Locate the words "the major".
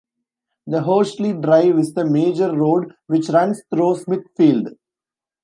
1.93-2.55